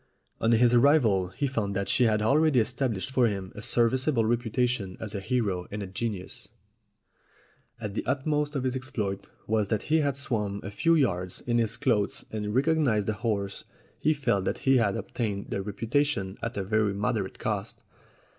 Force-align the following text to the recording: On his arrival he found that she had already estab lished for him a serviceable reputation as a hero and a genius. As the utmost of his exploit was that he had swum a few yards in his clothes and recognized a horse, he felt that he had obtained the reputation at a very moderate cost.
On 0.39 0.51
his 0.53 0.73
arrival 0.73 1.27
he 1.27 1.45
found 1.45 1.75
that 1.75 1.87
she 1.87 2.05
had 2.05 2.23
already 2.23 2.59
estab 2.59 2.95
lished 2.95 3.11
for 3.11 3.27
him 3.27 3.51
a 3.53 3.61
serviceable 3.61 4.25
reputation 4.25 4.97
as 4.99 5.13
a 5.13 5.19
hero 5.19 5.67
and 5.69 5.83
a 5.83 5.85
genius. 5.85 6.49
As 7.79 7.91
the 7.93 8.03
utmost 8.07 8.55
of 8.55 8.63
his 8.63 8.75
exploit 8.75 9.29
was 9.45 9.67
that 9.67 9.83
he 9.93 9.99
had 9.99 10.17
swum 10.17 10.59
a 10.63 10.71
few 10.71 10.95
yards 10.95 11.41
in 11.41 11.59
his 11.59 11.77
clothes 11.77 12.25
and 12.31 12.55
recognized 12.55 13.09
a 13.09 13.13
horse, 13.13 13.63
he 13.99 14.11
felt 14.11 14.45
that 14.45 14.57
he 14.65 14.77
had 14.77 14.97
obtained 14.97 15.51
the 15.51 15.61
reputation 15.61 16.35
at 16.41 16.57
a 16.57 16.63
very 16.63 16.95
moderate 16.95 17.37
cost. 17.37 17.83